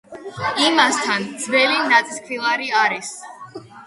[0.67, 3.13] იმასთან ძველი ნაწისქვილარი არის.